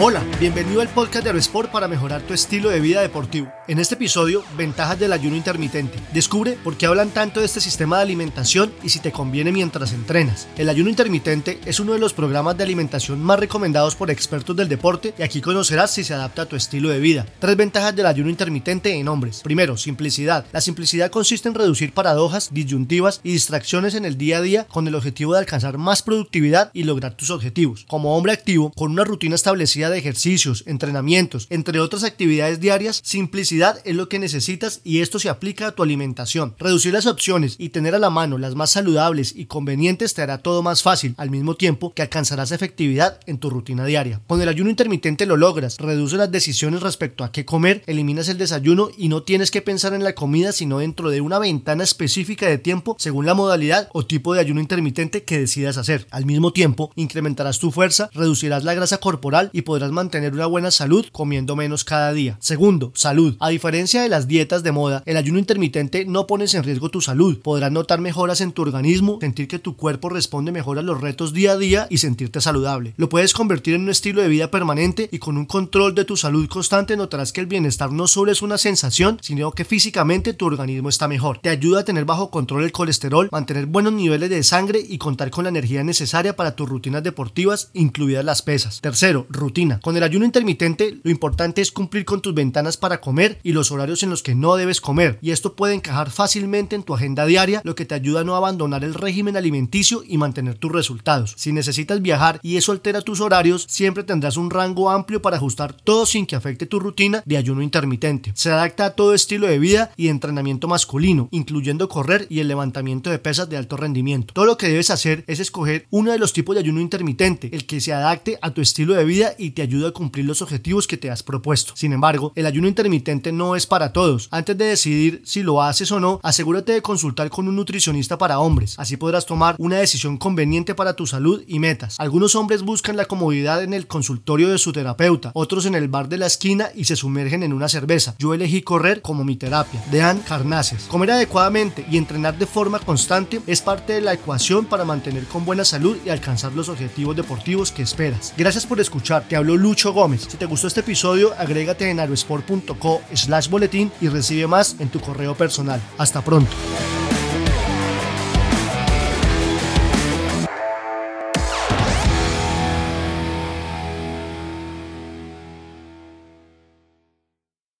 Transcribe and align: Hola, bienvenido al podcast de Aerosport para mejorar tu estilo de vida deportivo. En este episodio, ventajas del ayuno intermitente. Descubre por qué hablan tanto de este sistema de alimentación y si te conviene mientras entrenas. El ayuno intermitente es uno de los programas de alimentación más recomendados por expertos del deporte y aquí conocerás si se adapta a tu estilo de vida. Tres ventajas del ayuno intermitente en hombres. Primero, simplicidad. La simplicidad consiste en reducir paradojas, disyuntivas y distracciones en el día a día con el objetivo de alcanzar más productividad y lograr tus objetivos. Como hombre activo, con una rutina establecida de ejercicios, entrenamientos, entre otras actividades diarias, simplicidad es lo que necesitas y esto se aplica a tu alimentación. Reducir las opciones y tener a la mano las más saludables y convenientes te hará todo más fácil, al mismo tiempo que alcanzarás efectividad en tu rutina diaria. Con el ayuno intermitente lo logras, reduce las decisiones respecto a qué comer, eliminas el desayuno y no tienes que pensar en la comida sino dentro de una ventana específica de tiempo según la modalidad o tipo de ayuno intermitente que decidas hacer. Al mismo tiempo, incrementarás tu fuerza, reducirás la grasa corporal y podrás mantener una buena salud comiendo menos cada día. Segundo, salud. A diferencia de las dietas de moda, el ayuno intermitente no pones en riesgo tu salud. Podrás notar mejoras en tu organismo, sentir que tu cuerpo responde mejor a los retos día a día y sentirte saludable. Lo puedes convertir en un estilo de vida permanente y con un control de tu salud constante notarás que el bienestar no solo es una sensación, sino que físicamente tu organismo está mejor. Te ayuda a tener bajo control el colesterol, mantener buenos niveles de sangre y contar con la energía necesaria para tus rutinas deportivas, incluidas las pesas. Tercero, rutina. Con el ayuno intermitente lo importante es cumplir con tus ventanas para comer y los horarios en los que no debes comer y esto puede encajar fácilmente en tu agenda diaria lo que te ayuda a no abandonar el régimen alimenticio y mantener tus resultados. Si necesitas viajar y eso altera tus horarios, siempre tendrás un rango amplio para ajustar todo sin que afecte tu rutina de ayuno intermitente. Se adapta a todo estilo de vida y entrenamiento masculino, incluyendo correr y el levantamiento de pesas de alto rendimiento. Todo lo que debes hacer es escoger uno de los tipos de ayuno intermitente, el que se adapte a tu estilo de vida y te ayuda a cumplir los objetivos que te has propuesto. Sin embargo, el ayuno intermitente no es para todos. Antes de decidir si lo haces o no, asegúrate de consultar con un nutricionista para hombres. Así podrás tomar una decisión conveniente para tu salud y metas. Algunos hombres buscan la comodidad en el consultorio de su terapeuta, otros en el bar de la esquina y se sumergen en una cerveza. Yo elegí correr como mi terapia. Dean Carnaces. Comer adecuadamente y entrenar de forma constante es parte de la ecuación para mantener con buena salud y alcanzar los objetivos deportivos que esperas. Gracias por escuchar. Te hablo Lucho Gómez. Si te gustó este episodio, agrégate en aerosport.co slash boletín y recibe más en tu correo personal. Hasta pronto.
Hola, 0.00 0.24
bienvenido 0.40 0.80
al 0.80 0.88
podcast 0.88 1.22
de 1.22 1.30
Aerosport 1.30 1.70
para 1.70 1.86
mejorar 1.86 2.22
tu 2.22 2.32
estilo 2.32 2.70
de 2.70 2.80
vida 2.80 3.02
deportivo. 3.02 3.52
En 3.68 3.78
este 3.78 3.94
episodio, 3.94 4.42
ventajas 4.56 4.98
del 4.98 5.12
ayuno 5.12 5.36
intermitente. 5.36 5.98
Descubre 6.14 6.58
por 6.64 6.76
qué 6.76 6.86
hablan 6.86 7.10
tanto 7.10 7.40
de 7.40 7.46
este 7.46 7.60
sistema 7.60 7.98
de 7.98 8.04
alimentación 8.04 8.72
y 8.82 8.88
si 8.88 9.00
te 9.00 9.12
conviene 9.12 9.52
mientras 9.52 9.92
entrenas. 9.92 10.48
El 10.56 10.70
ayuno 10.70 10.88
intermitente 10.88 11.60
es 11.66 11.78
uno 11.78 11.92
de 11.92 11.98
los 11.98 12.14
programas 12.14 12.56
de 12.56 12.64
alimentación 12.64 13.22
más 13.22 13.38
recomendados 13.38 13.94
por 13.94 14.10
expertos 14.10 14.56
del 14.56 14.68
deporte 14.68 15.14
y 15.16 15.22
aquí 15.22 15.42
conocerás 15.42 15.92
si 15.92 16.04
se 16.04 16.14
adapta 16.14 16.42
a 16.42 16.46
tu 16.46 16.56
estilo 16.56 16.88
de 16.88 16.98
vida. 16.98 17.26
Tres 17.38 17.56
ventajas 17.56 17.94
del 17.94 18.06
ayuno 18.06 18.30
intermitente 18.30 18.94
en 18.94 19.06
hombres. 19.08 19.42
Primero, 19.44 19.76
simplicidad. 19.76 20.46
La 20.52 20.62
simplicidad 20.62 21.10
consiste 21.10 21.48
en 21.48 21.54
reducir 21.54 21.92
paradojas, 21.92 22.48
disyuntivas 22.50 23.20
y 23.22 23.32
distracciones 23.32 23.94
en 23.94 24.06
el 24.06 24.16
día 24.16 24.38
a 24.38 24.42
día 24.42 24.64
con 24.64 24.88
el 24.88 24.94
objetivo 24.94 25.34
de 25.34 25.40
alcanzar 25.40 25.76
más 25.76 26.02
productividad 26.02 26.70
y 26.72 26.84
lograr 26.84 27.14
tus 27.14 27.30
objetivos. 27.30 27.84
Como 27.88 28.16
hombre 28.16 28.32
activo, 28.32 28.72
con 28.74 28.90
una 28.90 29.04
rutina 29.04 29.34
establecida 29.34 29.81
de 29.90 29.98
ejercicios, 29.98 30.64
entrenamientos, 30.66 31.46
entre 31.50 31.80
otras 31.80 32.04
actividades 32.04 32.60
diarias, 32.60 33.00
simplicidad 33.04 33.80
es 33.84 33.96
lo 33.96 34.08
que 34.08 34.18
necesitas 34.18 34.80
y 34.84 35.00
esto 35.00 35.18
se 35.18 35.28
aplica 35.28 35.68
a 35.68 35.72
tu 35.72 35.82
alimentación. 35.82 36.54
Reducir 36.58 36.92
las 36.92 37.06
opciones 37.06 37.56
y 37.58 37.70
tener 37.70 37.94
a 37.94 37.98
la 37.98 38.10
mano 38.10 38.38
las 38.38 38.54
más 38.54 38.70
saludables 38.70 39.34
y 39.36 39.46
convenientes 39.46 40.14
te 40.14 40.22
hará 40.22 40.38
todo 40.38 40.62
más 40.62 40.82
fácil, 40.82 41.14
al 41.16 41.30
mismo 41.30 41.54
tiempo 41.54 41.92
que 41.94 42.02
alcanzarás 42.02 42.52
efectividad 42.52 43.20
en 43.26 43.38
tu 43.38 43.50
rutina 43.50 43.84
diaria. 43.84 44.20
Con 44.26 44.40
el 44.40 44.48
ayuno 44.48 44.70
intermitente 44.70 45.26
lo 45.26 45.36
logras, 45.36 45.78
reduce 45.78 46.16
las 46.16 46.30
decisiones 46.30 46.82
respecto 46.82 47.24
a 47.24 47.32
qué 47.32 47.44
comer, 47.44 47.82
eliminas 47.86 48.28
el 48.28 48.38
desayuno 48.38 48.90
y 48.96 49.08
no 49.08 49.22
tienes 49.22 49.50
que 49.50 49.62
pensar 49.62 49.94
en 49.94 50.04
la 50.04 50.14
comida 50.14 50.52
sino 50.52 50.78
dentro 50.78 51.10
de 51.10 51.20
una 51.20 51.38
ventana 51.38 51.84
específica 51.84 52.46
de 52.46 52.58
tiempo 52.58 52.96
según 52.98 53.26
la 53.26 53.34
modalidad 53.34 53.88
o 53.92 54.06
tipo 54.06 54.34
de 54.34 54.40
ayuno 54.40 54.60
intermitente 54.60 55.24
que 55.24 55.38
decidas 55.38 55.76
hacer. 55.76 56.06
Al 56.10 56.26
mismo 56.26 56.52
tiempo, 56.52 56.92
incrementarás 56.96 57.58
tu 57.58 57.70
fuerza, 57.70 58.10
reducirás 58.12 58.64
la 58.64 58.74
grasa 58.74 58.98
corporal 58.98 59.50
y 59.52 59.62
podrás 59.72 59.90
mantener 59.90 60.34
una 60.34 60.44
buena 60.44 60.70
salud 60.70 61.06
comiendo 61.12 61.56
menos 61.56 61.82
cada 61.82 62.12
día. 62.12 62.36
Segundo, 62.40 62.92
salud. 62.94 63.36
A 63.40 63.48
diferencia 63.48 64.02
de 64.02 64.10
las 64.10 64.28
dietas 64.28 64.62
de 64.62 64.70
moda, 64.70 65.02
el 65.06 65.16
ayuno 65.16 65.38
intermitente 65.38 66.04
no 66.04 66.26
pones 66.26 66.52
en 66.52 66.62
riesgo 66.62 66.90
tu 66.90 67.00
salud. 67.00 67.38
Podrás 67.38 67.72
notar 67.72 67.98
mejoras 67.98 68.42
en 68.42 68.52
tu 68.52 68.60
organismo, 68.60 69.16
sentir 69.22 69.48
que 69.48 69.58
tu 69.58 69.74
cuerpo 69.74 70.10
responde 70.10 70.52
mejor 70.52 70.78
a 70.78 70.82
los 70.82 71.00
retos 71.00 71.32
día 71.32 71.52
a 71.52 71.56
día 71.56 71.86
y 71.88 71.96
sentirte 71.96 72.42
saludable. 72.42 72.92
Lo 72.98 73.08
puedes 73.08 73.32
convertir 73.32 73.72
en 73.72 73.84
un 73.84 73.88
estilo 73.88 74.20
de 74.20 74.28
vida 74.28 74.50
permanente 74.50 75.08
y 75.10 75.20
con 75.20 75.38
un 75.38 75.46
control 75.46 75.94
de 75.94 76.04
tu 76.04 76.18
salud 76.18 76.46
constante 76.50 76.94
notarás 76.94 77.32
que 77.32 77.40
el 77.40 77.46
bienestar 77.46 77.90
no 77.92 78.06
solo 78.06 78.30
es 78.30 78.42
una 78.42 78.58
sensación, 78.58 79.20
sino 79.22 79.52
que 79.52 79.64
físicamente 79.64 80.34
tu 80.34 80.44
organismo 80.44 80.90
está 80.90 81.08
mejor. 81.08 81.38
Te 81.38 81.48
ayuda 81.48 81.80
a 81.80 81.84
tener 81.86 82.04
bajo 82.04 82.30
control 82.30 82.64
el 82.64 82.72
colesterol, 82.72 83.30
mantener 83.32 83.64
buenos 83.64 83.94
niveles 83.94 84.28
de 84.28 84.42
sangre 84.42 84.84
y 84.86 84.98
contar 84.98 85.30
con 85.30 85.44
la 85.44 85.48
energía 85.48 85.82
necesaria 85.82 86.36
para 86.36 86.56
tus 86.56 86.68
rutinas 86.68 87.02
deportivas, 87.02 87.70
incluidas 87.72 88.22
las 88.22 88.42
pesas. 88.42 88.82
Tercero, 88.82 89.24
rutina. 89.30 89.61
Con 89.82 89.96
el 89.96 90.02
ayuno 90.02 90.24
intermitente 90.24 90.98
lo 91.02 91.10
importante 91.10 91.60
es 91.60 91.70
cumplir 91.70 92.04
con 92.04 92.20
tus 92.20 92.34
ventanas 92.34 92.76
para 92.76 93.00
comer 93.00 93.38
y 93.42 93.52
los 93.52 93.70
horarios 93.70 94.02
en 94.02 94.10
los 94.10 94.22
que 94.22 94.34
no 94.34 94.56
debes 94.56 94.80
comer 94.80 95.18
y 95.22 95.30
esto 95.30 95.54
puede 95.54 95.74
encajar 95.74 96.10
fácilmente 96.10 96.74
en 96.74 96.82
tu 96.82 96.94
agenda 96.94 97.26
diaria 97.26 97.60
lo 97.64 97.74
que 97.74 97.84
te 97.84 97.94
ayuda 97.94 98.20
a 98.20 98.24
no 98.24 98.34
abandonar 98.34 98.82
el 98.84 98.94
régimen 98.94 99.36
alimenticio 99.36 100.02
y 100.06 100.18
mantener 100.18 100.56
tus 100.56 100.72
resultados. 100.72 101.34
Si 101.36 101.52
necesitas 101.52 102.02
viajar 102.02 102.40
y 102.42 102.56
eso 102.56 102.72
altera 102.72 103.02
tus 103.02 103.20
horarios, 103.20 103.66
siempre 103.68 104.02
tendrás 104.02 104.36
un 104.36 104.50
rango 104.50 104.90
amplio 104.90 105.22
para 105.22 105.36
ajustar 105.36 105.74
todo 105.74 106.06
sin 106.06 106.26
que 106.26 106.36
afecte 106.36 106.66
tu 106.66 106.80
rutina 106.80 107.22
de 107.24 107.36
ayuno 107.36 107.62
intermitente. 107.62 108.32
Se 108.34 108.50
adapta 108.50 108.86
a 108.86 108.90
todo 108.94 109.14
estilo 109.14 109.46
de 109.46 109.58
vida 109.58 109.92
y 109.96 110.08
entrenamiento 110.08 110.66
masculino, 110.66 111.28
incluyendo 111.30 111.88
correr 111.88 112.26
y 112.28 112.40
el 112.40 112.48
levantamiento 112.48 113.10
de 113.10 113.18
pesas 113.18 113.48
de 113.48 113.56
alto 113.56 113.76
rendimiento. 113.76 114.34
Todo 114.34 114.46
lo 114.46 114.56
que 114.56 114.68
debes 114.68 114.90
hacer 114.90 115.24
es 115.26 115.40
escoger 115.40 115.86
uno 115.90 116.10
de 116.10 116.18
los 116.18 116.32
tipos 116.32 116.54
de 116.54 116.60
ayuno 116.60 116.80
intermitente, 116.80 117.50
el 117.52 117.66
que 117.66 117.80
se 117.80 117.92
adapte 117.92 118.38
a 118.42 118.50
tu 118.50 118.60
estilo 118.60 118.94
de 118.94 119.04
vida 119.04 119.34
y 119.38 119.51
te 119.52 119.62
ayuda 119.62 119.88
a 119.88 119.92
cumplir 119.92 120.26
los 120.26 120.42
objetivos 120.42 120.86
que 120.86 120.96
te 120.96 121.10
has 121.10 121.22
propuesto. 121.22 121.74
Sin 121.76 121.92
embargo, 121.92 122.32
el 122.34 122.46
ayuno 122.46 122.68
intermitente 122.68 123.32
no 123.32 123.56
es 123.56 123.66
para 123.66 123.92
todos. 123.92 124.28
Antes 124.30 124.58
de 124.58 124.64
decidir 124.64 125.22
si 125.24 125.42
lo 125.42 125.62
haces 125.62 125.92
o 125.92 126.00
no, 126.00 126.20
asegúrate 126.22 126.72
de 126.72 126.82
consultar 126.82 127.30
con 127.30 127.48
un 127.48 127.56
nutricionista 127.56 128.18
para 128.18 128.38
hombres. 128.38 128.74
Así 128.78 128.96
podrás 128.96 129.26
tomar 129.26 129.54
una 129.58 129.76
decisión 129.76 130.16
conveniente 130.16 130.74
para 130.74 130.94
tu 130.94 131.06
salud 131.06 131.42
y 131.46 131.58
metas. 131.58 132.00
Algunos 132.00 132.34
hombres 132.34 132.62
buscan 132.62 132.96
la 132.96 133.04
comodidad 133.04 133.62
en 133.62 133.74
el 133.74 133.86
consultorio 133.86 134.48
de 134.48 134.58
su 134.58 134.72
terapeuta, 134.72 135.30
otros 135.34 135.66
en 135.66 135.74
el 135.74 135.88
bar 135.88 136.08
de 136.08 136.18
la 136.18 136.26
esquina 136.26 136.70
y 136.74 136.84
se 136.84 136.96
sumergen 136.96 137.42
en 137.42 137.52
una 137.52 137.68
cerveza. 137.68 138.14
Yo 138.18 138.34
elegí 138.34 138.62
correr 138.62 139.02
como 139.02 139.24
mi 139.24 139.36
terapia. 139.36 139.82
Dean 139.90 140.20
Carnaces. 140.20 140.84
Comer 140.84 141.12
adecuadamente 141.12 141.84
y 141.90 141.96
entrenar 141.96 142.38
de 142.38 142.46
forma 142.46 142.78
constante 142.78 143.40
es 143.46 143.60
parte 143.60 143.94
de 143.94 144.00
la 144.00 144.14
ecuación 144.14 144.64
para 144.64 144.84
mantener 144.84 145.24
con 145.26 145.44
buena 145.44 145.64
salud 145.64 145.96
y 146.04 146.10
alcanzar 146.10 146.52
los 146.52 146.68
objetivos 146.68 147.16
deportivos 147.16 147.72
que 147.72 147.82
esperas. 147.82 148.32
Gracias 148.36 148.66
por 148.66 148.80
escuchar. 148.80 149.26
Te 149.28 149.36
hablo 149.42 149.56
Lucho 149.56 149.92
Gómez. 149.92 150.26
Si 150.28 150.36
te 150.36 150.46
gustó 150.46 150.68
este 150.68 150.80
episodio, 150.80 151.34
agrégate 151.36 151.90
en 151.90 152.00
aerosport.co 152.00 153.02
slash 153.12 153.48
boletín 153.48 153.90
y 154.00 154.08
recibe 154.08 154.46
más 154.46 154.76
en 154.78 154.88
tu 154.88 155.00
correo 155.00 155.34
personal. 155.34 155.80
Hasta 155.98 156.22
pronto. 156.22 156.52